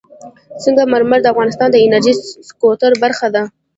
سنگ 0.63 0.77
مرمر 0.91 1.19
د 1.21 1.27
افغانستان 1.33 1.69
د 1.71 1.77
انرژۍ 1.85 2.13
سکتور 2.47 2.91
برخه 3.03 3.27
ده. 3.35 3.43